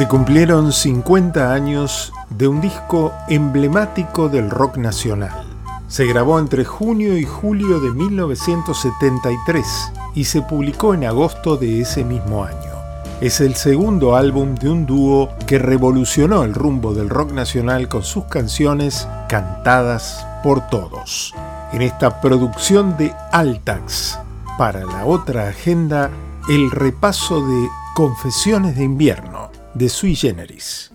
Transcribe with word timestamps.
Se 0.00 0.08
cumplieron 0.08 0.72
50 0.72 1.52
años 1.52 2.14
de 2.30 2.48
un 2.48 2.62
disco 2.62 3.12
emblemático 3.28 4.30
del 4.30 4.48
rock 4.48 4.78
nacional. 4.78 5.44
Se 5.88 6.06
grabó 6.06 6.38
entre 6.38 6.64
junio 6.64 7.18
y 7.18 7.24
julio 7.24 7.80
de 7.80 7.90
1973 7.90 9.92
y 10.14 10.24
se 10.24 10.40
publicó 10.40 10.94
en 10.94 11.04
agosto 11.04 11.58
de 11.58 11.82
ese 11.82 12.02
mismo 12.02 12.44
año. 12.44 12.72
Es 13.20 13.42
el 13.42 13.56
segundo 13.56 14.16
álbum 14.16 14.54
de 14.54 14.70
un 14.70 14.86
dúo 14.86 15.28
que 15.46 15.58
revolucionó 15.58 16.44
el 16.44 16.54
rumbo 16.54 16.94
del 16.94 17.10
rock 17.10 17.32
nacional 17.32 17.88
con 17.88 18.02
sus 18.02 18.24
canciones 18.24 19.06
cantadas 19.28 20.26
por 20.42 20.66
todos. 20.68 21.34
En 21.74 21.82
esta 21.82 22.22
producción 22.22 22.96
de 22.96 23.14
Altax, 23.32 24.18
para 24.56 24.82
la 24.86 25.04
otra 25.04 25.48
agenda, 25.48 26.10
el 26.48 26.70
repaso 26.70 27.46
de 27.46 27.68
Confesiones 27.94 28.76
de 28.76 28.84
invierno 28.84 29.29
de 29.74 29.88
Sui 29.88 30.14
Generis. 30.14 30.90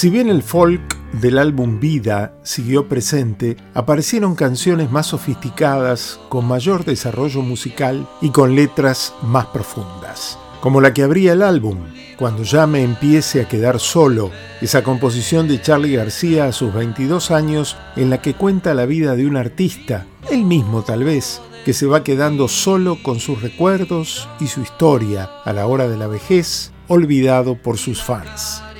Si 0.00 0.08
bien 0.08 0.30
el 0.30 0.42
folk 0.42 0.96
del 1.20 1.36
álbum 1.36 1.78
Vida 1.78 2.32
siguió 2.42 2.88
presente, 2.88 3.58
aparecieron 3.74 4.34
canciones 4.34 4.90
más 4.90 5.08
sofisticadas, 5.08 6.18
con 6.30 6.46
mayor 6.46 6.86
desarrollo 6.86 7.42
musical 7.42 8.08
y 8.22 8.30
con 8.30 8.56
letras 8.56 9.12
más 9.20 9.44
profundas, 9.48 10.38
como 10.62 10.80
la 10.80 10.94
que 10.94 11.02
abría 11.02 11.34
el 11.34 11.42
álbum, 11.42 11.80
Cuando 12.18 12.44
ya 12.44 12.66
me 12.66 12.82
empiece 12.82 13.42
a 13.42 13.48
quedar 13.48 13.78
solo, 13.78 14.30
esa 14.62 14.82
composición 14.82 15.46
de 15.48 15.60
Charlie 15.60 15.96
García 15.96 16.46
a 16.46 16.52
sus 16.52 16.72
22 16.72 17.30
años 17.30 17.76
en 17.94 18.08
la 18.08 18.22
que 18.22 18.32
cuenta 18.32 18.72
la 18.72 18.86
vida 18.86 19.16
de 19.16 19.26
un 19.26 19.36
artista, 19.36 20.06
él 20.30 20.46
mismo 20.46 20.82
tal 20.82 21.04
vez, 21.04 21.42
que 21.66 21.74
se 21.74 21.84
va 21.84 22.04
quedando 22.04 22.48
solo 22.48 22.96
con 23.02 23.20
sus 23.20 23.42
recuerdos 23.42 24.30
y 24.40 24.46
su 24.46 24.62
historia 24.62 25.28
a 25.44 25.52
la 25.52 25.66
hora 25.66 25.88
de 25.88 25.98
la 25.98 26.06
vejez, 26.06 26.72
olvidado 26.88 27.56
por 27.56 27.76
sus 27.76 28.02
fans 28.02 28.62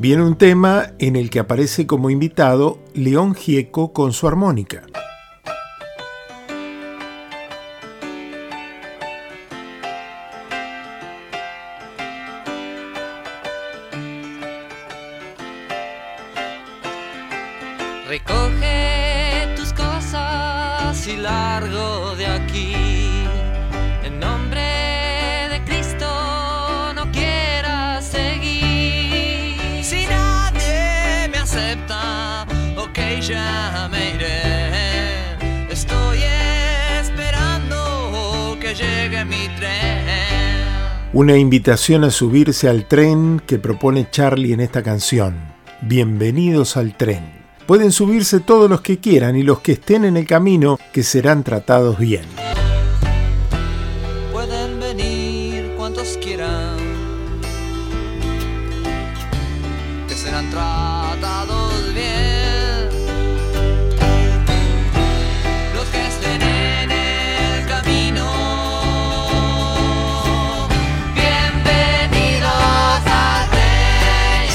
Viene 0.00 0.22
un 0.22 0.36
tema 0.36 0.92
en 1.00 1.16
el 1.16 1.28
que 1.28 1.40
aparece 1.40 1.88
como 1.88 2.08
invitado 2.08 2.78
León 2.94 3.34
Gieco 3.34 3.92
con 3.92 4.12
su 4.12 4.28
armónica. 4.28 4.84
Recoge 18.06 19.48
tus 19.56 19.72
cosas 19.72 21.08
y 21.08 21.16
largo 21.16 22.14
de 22.14 22.26
aquí. 22.26 22.87
Ya 33.28 33.88
me 33.90 34.14
iré. 34.14 35.70
Estoy 35.70 36.18
esperando 37.00 38.56
que 38.60 38.74
llegue 38.74 39.24
mi 39.24 39.48
tren. 39.58 40.06
Una 41.12 41.36
invitación 41.36 42.04
a 42.04 42.10
subirse 42.10 42.68
al 42.68 42.86
tren 42.86 43.42
que 43.46 43.58
propone 43.58 44.08
Charlie 44.10 44.52
en 44.52 44.60
esta 44.60 44.82
canción. 44.82 45.36
Bienvenidos 45.82 46.76
al 46.76 46.96
tren. 46.96 47.38
Pueden 47.66 47.92
subirse 47.92 48.40
todos 48.40 48.70
los 48.70 48.80
que 48.80 48.98
quieran 48.98 49.36
y 49.36 49.42
los 49.42 49.60
que 49.60 49.72
estén 49.72 50.06
en 50.06 50.16
el 50.16 50.26
camino 50.26 50.78
que 50.92 51.02
serán 51.02 51.44
tratados 51.44 51.98
bien. 51.98 52.24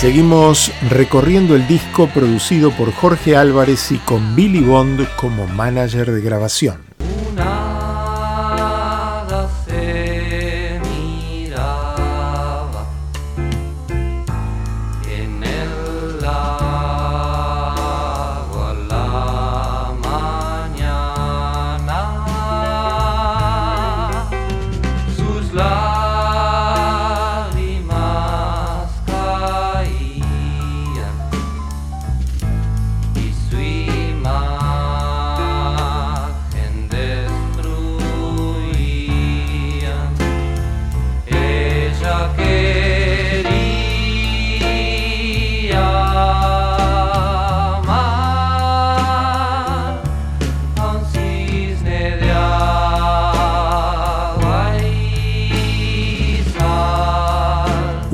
Seguimos 0.04 0.70
recorriendo 0.90 1.56
el 1.56 1.66
disco 1.66 2.10
producido 2.10 2.72
por 2.72 2.92
Jorge 2.92 3.38
Álvarez 3.38 3.90
y 3.94 4.00
con 4.00 4.36
Billy 4.36 4.60
Bond 4.60 5.08
como 5.16 5.48
manager 5.48 6.12
de 6.12 6.20
grabación. 6.20 6.84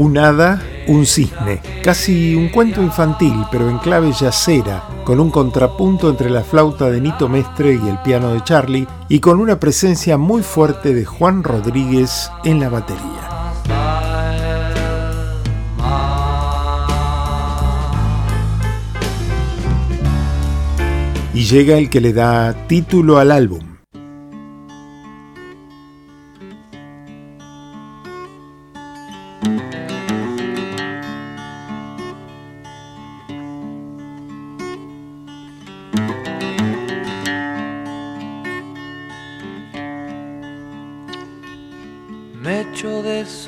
Un 0.10 0.18
un 0.88 1.06
cisne, 1.06 1.62
casi 1.84 2.34
un 2.34 2.50
cuento 2.50 2.82
infantil, 2.82 3.46
pero 3.52 3.70
en 3.70 3.78
clave 3.78 4.12
yacera, 4.12 4.84
con 5.06 5.20
un 5.20 5.30
contrapunto 5.30 6.10
entre 6.10 6.32
la 6.32 6.42
flauta 6.42 6.90
de 6.90 7.00
Nito 7.00 7.30
Mestre 7.30 7.76
y 7.76 7.88
el 7.88 8.00
piano 8.00 8.34
de 8.34 8.44
Charlie, 8.44 8.88
y 9.08 9.20
con 9.20 9.40
una 9.40 9.60
presencia 9.60 10.18
muy 10.18 10.42
fuerte 10.42 10.96
de 10.96 11.06
Juan 11.06 11.44
Rodríguez 11.44 12.32
en 12.44 12.60
la 12.60 12.70
batería. 12.70 13.06
Y 21.36 21.44
llega 21.44 21.78
el 21.78 21.92
que 21.92 22.02
le 22.02 22.14
da 22.14 22.66
título 22.66 23.20
al 23.20 23.32
álbum. 23.32 23.69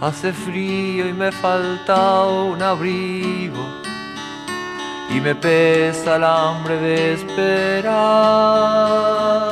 Hace 0.00 0.32
frío 0.32 1.08
y 1.08 1.12
me 1.12 1.32
falta 1.32 2.24
un 2.24 2.62
abrigo 2.62 3.66
y 5.10 5.20
me 5.20 5.34
pesa 5.34 6.14
el 6.14 6.22
hambre 6.22 6.76
de 6.76 7.14
esperar. 7.14 8.00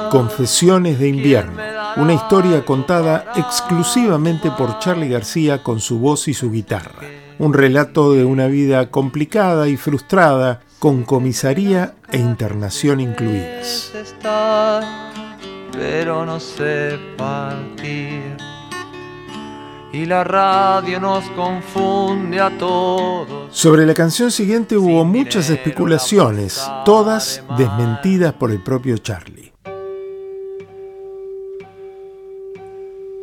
Confesiones 0.09 1.01
de 1.01 1.09
invierno, 1.09 1.61
una 1.97 2.13
historia 2.13 2.65
contada 2.65 3.33
exclusivamente 3.35 4.53
por 4.53 4.79
Charlie 4.79 5.09
García 5.09 5.65
con 5.65 5.81
su 5.81 5.99
voz 5.99 6.29
y 6.29 6.35
su 6.35 6.53
guitarra. 6.53 7.03
Un 7.41 7.53
relato 7.53 8.13
de 8.13 8.25
una 8.25 8.47
vida 8.47 8.89
complicada 8.93 9.67
y 9.67 9.77
frustrada, 9.77 10.61
con 10.79 11.03
comisaría 11.03 11.95
e 12.13 12.19
internación 12.19 13.01
incluidas. 13.01 13.93
pero 15.73 16.25
no 16.25 16.39
sé 16.39 17.01
partir 17.17 18.56
y 19.97 20.05
la 20.05 20.25
radio 20.25 21.01
nos 21.01 21.25
confunde 21.31 22.39
a 22.39 22.51
todos. 22.59 23.57
Sobre 23.57 23.87
la 23.87 23.95
canción 23.95 24.31
siguiente 24.31 24.77
hubo 24.77 25.07
muchas 25.07 25.49
especulaciones, 25.49 26.61
todas 26.85 27.43
desmentidas 27.57 28.35
por 28.35 28.51
el 28.51 28.63
propio 28.63 28.99
Charlie. 28.99 29.55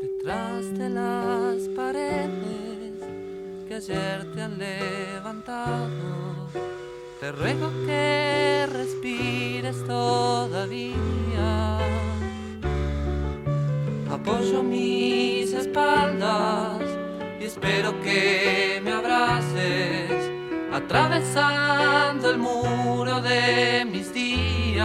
Detrás 0.01 0.73
de 0.75 0.89
las 0.89 1.61
paredes 1.75 3.03
que 3.67 3.75
ayer 3.75 4.31
te 4.33 4.41
han 4.41 4.57
levantado, 4.57 5.89
te 7.19 7.31
ruego 7.33 7.69
que 7.85 8.67
respires 8.73 9.75
todavía. 9.85 11.77
Apoyo 14.09 14.63
mis 14.63 15.22
espaldas 15.63 16.81
y 17.39 17.45
espero 17.45 17.99
que 18.01 18.81
me 18.83 18.91
abraces 18.91 20.31
atravesando 20.73 22.31
el 22.31 22.37
muro 22.37 23.21
de 23.21 23.85
mis 23.89 24.13
días. 24.13 24.83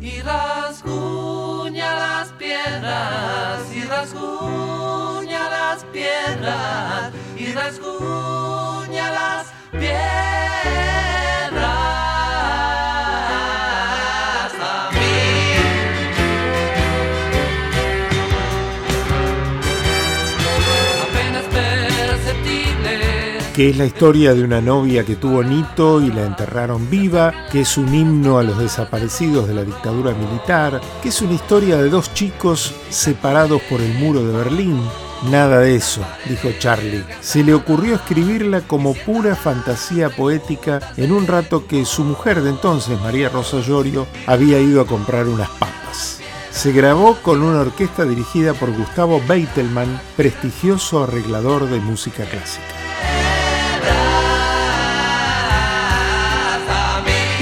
Y 0.00 0.20
rasguña 0.20 1.94
las 1.94 2.32
piedras 2.32 3.58
y 3.74 3.82
rasguña 3.82 5.50
las 5.50 5.84
piedras 5.84 7.12
y 7.36 7.52
rasguña 7.52 8.41
que 23.52 23.68
es 23.68 23.76
la 23.76 23.84
historia 23.84 24.34
de 24.34 24.42
una 24.42 24.60
novia 24.60 25.04
que 25.04 25.16
tuvo 25.16 25.42
Nito 25.42 26.00
y 26.00 26.10
la 26.10 26.24
enterraron 26.24 26.88
viva, 26.88 27.32
que 27.50 27.60
es 27.60 27.76
un 27.76 27.94
himno 27.94 28.38
a 28.38 28.42
los 28.42 28.58
desaparecidos 28.58 29.46
de 29.46 29.54
la 29.54 29.64
dictadura 29.64 30.12
militar, 30.14 30.80
que 31.02 31.10
es 31.10 31.20
una 31.20 31.34
historia 31.34 31.76
de 31.76 31.90
dos 31.90 32.14
chicos 32.14 32.74
separados 32.88 33.60
por 33.62 33.80
el 33.80 33.92
muro 33.94 34.24
de 34.24 34.36
Berlín. 34.36 34.80
Nada 35.30 35.60
de 35.60 35.76
eso, 35.76 36.00
dijo 36.28 36.48
Charlie. 36.58 37.04
Se 37.20 37.44
le 37.44 37.54
ocurrió 37.54 37.94
escribirla 37.94 38.62
como 38.62 38.94
pura 38.94 39.36
fantasía 39.36 40.08
poética 40.08 40.80
en 40.96 41.12
un 41.12 41.26
rato 41.26 41.66
que 41.66 41.84
su 41.84 42.04
mujer 42.04 42.42
de 42.42 42.50
entonces, 42.50 43.00
María 43.00 43.28
Rosa 43.28 43.60
Llorio, 43.60 44.06
había 44.26 44.58
ido 44.60 44.80
a 44.80 44.86
comprar 44.86 45.28
unas 45.28 45.50
papas. 45.50 46.20
Se 46.50 46.72
grabó 46.72 47.16
con 47.22 47.42
una 47.42 47.60
orquesta 47.60 48.04
dirigida 48.04 48.54
por 48.54 48.72
Gustavo 48.72 49.20
Beitelman, 49.28 50.00
prestigioso 50.16 51.04
arreglador 51.04 51.68
de 51.68 51.80
música 51.80 52.24
clásica. 52.24 52.81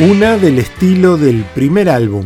Una 0.00 0.38
del 0.38 0.58
estilo 0.58 1.18
del 1.18 1.44
primer 1.44 1.90
álbum. 1.90 2.24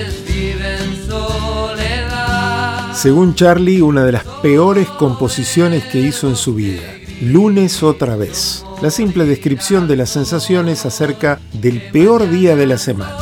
ves 0.05 0.23
vive 0.29 0.77
en 0.85 1.07
soledad. 1.09 2.93
Según 2.93 3.35
Charlie, 3.35 3.81
una 3.81 4.05
de 4.05 4.13
las 4.13 4.25
peores 4.43 4.87
composiciones 4.89 5.85
que 5.85 6.01
hizo 6.01 6.29
en 6.29 6.37
su 6.37 6.55
vida. 6.55 6.83
Lunes 7.25 7.83
otra 7.83 8.17
vez 8.17 8.67
la 8.83 8.91
simple 8.91 9.25
descripción 9.25 9.89
de 9.89 9.97
las 9.97 10.11
sensaciones 10.11 10.85
acerca 10.85 11.41
del 11.55 11.81
peor 11.91 12.29
día 12.29 12.55
de 12.55 12.67
la 12.67 12.77
semana. 12.77 13.17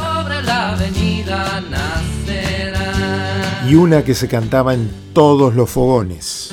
Y 3.69 3.77
una 3.77 4.03
que 4.03 4.17
se 4.17 4.27
cantaba 4.27 4.75
en 4.75 4.91
todos 5.13 5.55
los 5.55 5.71
fogones. 5.71 6.53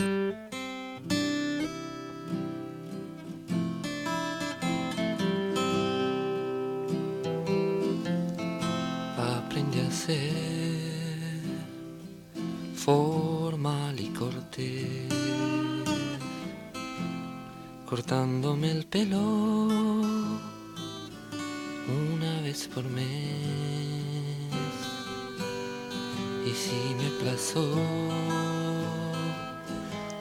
Aprende 9.18 9.82
a 9.88 9.92
ser 9.92 10.30
formal 12.76 14.00
y 14.00 14.10
cortés 14.10 15.59
cortándome 17.90 18.70
el 18.70 18.86
pelo 18.86 19.20
una 21.90 22.42
vez 22.44 22.68
por 22.68 22.84
mes. 22.84 23.04
Y 26.46 26.52
si 26.52 26.94
me 27.00 27.10
plazó 27.20 27.68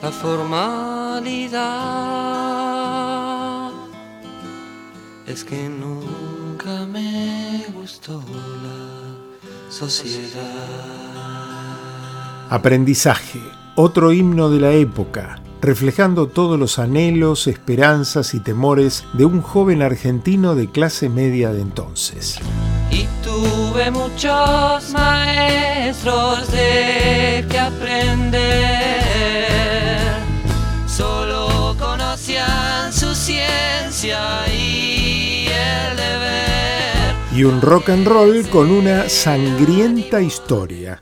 la 0.01 0.09
formalidad, 0.09 1.59
es 5.27 5.43
que 5.43 5.69
nunca 5.69 6.87
me 6.87 7.65
gustó 7.75 8.23
la 8.63 8.79
sociedad. 9.71 10.39
Aprendizaje, 12.49 13.39
otro 13.75 14.11
himno 14.11 14.49
de 14.49 14.59
la 14.59 14.71
época 14.71 15.39
reflejando 15.61 16.27
todos 16.27 16.59
los 16.59 16.79
anhelos, 16.79 17.47
esperanzas 17.47 18.33
y 18.33 18.39
temores 18.39 19.03
de 19.13 19.25
un 19.25 19.41
joven 19.41 19.81
argentino 19.81 20.55
de 20.55 20.69
clase 20.69 21.09
media 21.09 21.51
de 21.51 21.61
entonces. 21.61 22.39
Y 22.91 23.05
tuve 23.23 23.91
muchos 23.91 24.91
maestros 24.93 26.51
de 26.51 27.45
que 27.49 27.59
aprender, 27.59 29.01
solo 30.87 31.75
conocían 31.77 32.91
su 32.91 33.13
ciencia 33.13 34.47
y 34.47 35.47
el 35.47 35.97
deber. 35.97 37.15
Y 37.35 37.43
un 37.43 37.61
rock 37.61 37.89
and 37.89 38.07
roll 38.07 38.47
con 38.49 38.71
una 38.71 39.07
sangrienta 39.07 40.21
historia. 40.21 41.01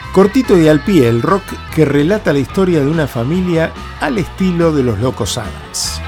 Cortito 0.13 0.57
y 0.59 0.67
al 0.67 0.83
pie, 0.83 1.07
el 1.07 1.21
rock 1.21 1.43
que 1.73 1.85
relata 1.85 2.33
la 2.33 2.39
historia 2.39 2.81
de 2.81 2.87
una 2.87 3.07
familia 3.07 3.71
al 4.01 4.17
estilo 4.17 4.73
de 4.73 4.83
los 4.83 4.99
Locos 4.99 5.37
Adams. 5.37 6.01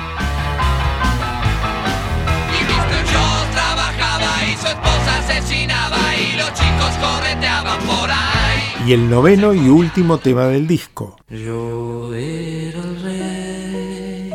Y 8.86 8.91
el 8.91 9.10
noveno 9.10 9.53
y 9.53 9.69
último 9.69 10.17
tema 10.17 10.48
del 10.48 10.67
disco. 10.67 11.15
Yo 11.29 12.13
era 12.13 12.79
el 12.79 13.01
rey 13.01 14.29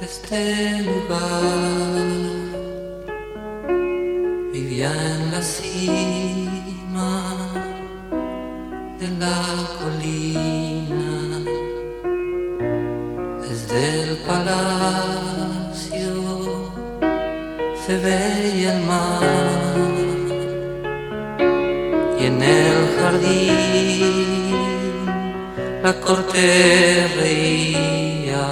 de 0.00 0.04
este 0.04 0.82
lugar. 0.82 1.30
Vivía 4.52 4.90
en 4.90 5.30
la 5.30 5.40
la 9.20 9.42
colina. 9.78 11.06
Desde 13.42 13.80
el 14.02 14.16
palacio 14.26 16.12
se 17.86 17.94
veía 17.98 18.76
el 18.76 18.82
mar 18.86 19.22
y 22.18 22.24
en 22.24 22.42
el 22.42 22.76
jardín 22.98 24.30
la 25.82 25.92
corte 26.00 27.06
reía. 27.16 28.46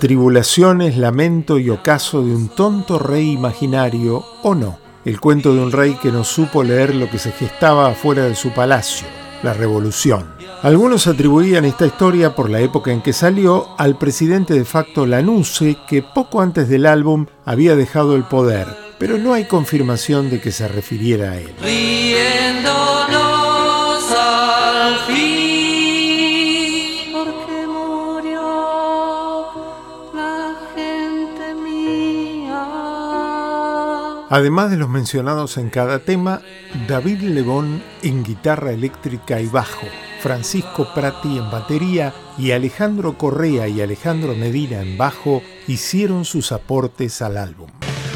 Tribulaciones, 0.00 0.96
lamento 0.96 1.58
y 1.60 1.70
ocaso 1.70 2.24
de 2.24 2.34
un 2.34 2.48
tonto 2.48 2.98
rey 2.98 3.30
imaginario 3.30 4.24
o 4.42 4.56
no. 4.56 4.78
El 5.04 5.20
cuento 5.20 5.54
de 5.54 5.60
un 5.60 5.70
rey 5.72 5.94
que 6.02 6.10
no 6.10 6.24
supo 6.24 6.62
leer 6.64 6.94
lo 6.94 7.08
que 7.08 7.18
se 7.18 7.32
gestaba 7.32 7.88
afuera 7.88 8.24
de 8.24 8.34
su 8.34 8.50
palacio, 8.50 9.06
la 9.42 9.54
revolución. 9.54 10.26
Algunos 10.62 11.06
atribuían 11.06 11.64
esta 11.64 11.86
historia 11.86 12.34
por 12.34 12.50
la 12.50 12.60
época 12.60 12.92
en 12.92 13.00
que 13.00 13.12
salió 13.12 13.68
al 13.78 13.96
presidente 13.96 14.54
de 14.54 14.64
facto 14.64 15.06
Lanuse, 15.06 15.78
que 15.88 16.02
poco 16.02 16.40
antes 16.40 16.68
del 16.68 16.86
álbum 16.86 17.26
había 17.44 17.76
dejado 17.76 18.16
el 18.16 18.24
poder, 18.24 18.66
pero 18.98 19.16
no 19.16 19.32
hay 19.32 19.46
confirmación 19.46 20.28
de 20.28 20.40
que 20.40 20.52
se 20.52 20.68
refiriera 20.68 21.32
a 21.32 21.36
él. 21.38 21.54
Además 34.32 34.70
de 34.70 34.76
los 34.76 34.88
mencionados 34.88 35.56
en 35.56 35.70
cada 35.70 35.98
tema, 35.98 36.40
David 36.86 37.22
Lebón 37.22 37.82
en 38.04 38.22
guitarra 38.22 38.70
eléctrica 38.70 39.40
y 39.40 39.48
bajo, 39.48 39.88
Francisco 40.22 40.86
Prati 40.94 41.36
en 41.36 41.50
batería 41.50 42.14
y 42.38 42.52
Alejandro 42.52 43.18
Correa 43.18 43.66
y 43.66 43.80
Alejandro 43.80 44.36
Medina 44.36 44.82
en 44.82 44.96
bajo 44.96 45.42
hicieron 45.66 46.24
sus 46.24 46.52
aportes 46.52 47.22
al 47.22 47.38
álbum. 47.38 47.70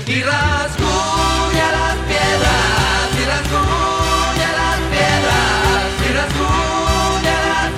Y 0.06 0.22
rasguña 0.22 1.72
las 1.72 1.96
piedras, 2.06 3.10
y 3.20 3.24
rasguña 3.26 4.52
las 4.52 4.78
piedras, 4.92 5.82
y 5.98 6.12
rasguña 6.14 7.36
las 7.48 7.72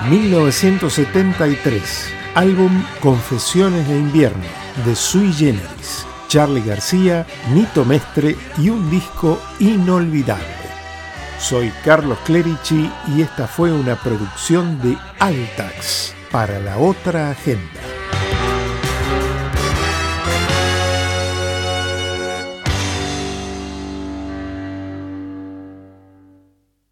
piedras. 0.00 0.08
1973, 0.08 2.19
álbum 2.34 2.84
Confesiones 3.00 3.88
de 3.88 3.98
Invierno, 3.98 4.44
de 4.84 4.94
Sui 4.94 5.32
Generis, 5.32 6.06
Charlie 6.28 6.62
García, 6.62 7.26
Nito 7.52 7.84
Mestre 7.84 8.36
y 8.58 8.70
un 8.70 8.88
disco 8.90 9.40
inolvidable. 9.58 10.44
Soy 11.38 11.72
Carlos 11.84 12.18
Clerici 12.24 12.90
y 13.08 13.22
esta 13.22 13.46
fue 13.46 13.72
una 13.72 13.96
producción 13.96 14.80
de 14.80 14.96
Altax 15.18 16.14
para 16.30 16.60
la 16.60 16.78
otra 16.78 17.30
agenda. 17.30 17.89